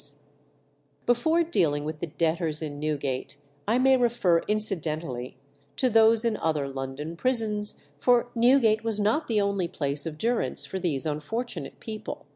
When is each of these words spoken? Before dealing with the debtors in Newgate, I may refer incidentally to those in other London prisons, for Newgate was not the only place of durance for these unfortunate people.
Before 1.05 1.43
dealing 1.43 1.83
with 1.85 1.99
the 1.99 2.07
debtors 2.07 2.63
in 2.63 2.79
Newgate, 2.79 3.37
I 3.67 3.77
may 3.77 3.97
refer 3.97 4.39
incidentally 4.47 5.37
to 5.75 5.91
those 5.91 6.25
in 6.25 6.37
other 6.37 6.67
London 6.67 7.15
prisons, 7.15 7.79
for 7.99 8.25
Newgate 8.33 8.83
was 8.83 8.99
not 8.99 9.27
the 9.27 9.39
only 9.39 9.67
place 9.67 10.07
of 10.07 10.17
durance 10.17 10.65
for 10.65 10.79
these 10.79 11.05
unfortunate 11.05 11.79
people. 11.79 12.25